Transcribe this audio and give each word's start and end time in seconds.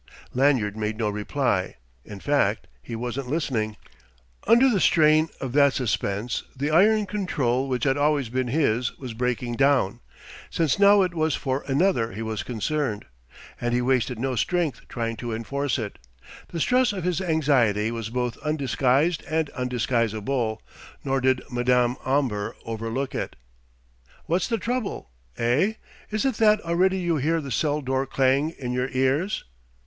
Lanyard 0.33 0.75
made 0.75 0.97
no 0.97 1.09
reply. 1.11 1.75
In 2.03 2.19
fact 2.19 2.65
he 2.81 2.95
wasn't 2.95 3.27
listening. 3.29 3.77
Under 4.47 4.67
the 4.67 4.79
strain 4.79 5.29
of 5.39 5.53
that 5.53 5.73
suspense, 5.73 6.41
the 6.55 6.71
iron 6.71 7.05
control 7.05 7.69
which 7.69 7.83
had 7.83 7.97
always 7.97 8.27
been 8.27 8.47
his 8.47 8.97
was 8.97 9.13
breaking 9.13 9.57
down 9.57 9.99
since 10.49 10.79
now 10.79 11.03
it 11.03 11.13
was 11.13 11.35
for 11.35 11.63
another 11.67 12.13
he 12.13 12.23
was 12.23 12.41
concerned. 12.41 13.05
And 13.61 13.75
he 13.75 13.81
wasted 13.83 14.17
no 14.17 14.35
strength 14.35 14.81
trying 14.89 15.17
to 15.17 15.33
enforce 15.35 15.77
it. 15.77 15.99
The 16.47 16.59
stress 16.59 16.93
of 16.93 17.03
his 17.03 17.21
anxiety 17.21 17.91
was 17.91 18.09
both 18.09 18.37
undisguised 18.37 19.21
and 19.29 19.51
undisguisable. 19.51 20.63
Nor 21.03 21.21
did 21.21 21.43
Madame 21.51 21.95
Omber 22.03 22.55
overlook 22.65 23.13
it. 23.13 23.35
"What's 24.25 24.47
the 24.47 24.57
trouble, 24.57 25.11
eh? 25.37 25.73
Is 26.09 26.25
it 26.25 26.37
that 26.37 26.59
already 26.61 26.97
you 26.97 27.17
hear 27.17 27.39
the 27.39 27.51
cell 27.51 27.81
door 27.81 28.07
clang 28.07 28.49
in 28.49 28.71
your 28.71 28.89
ears?" 28.93 29.43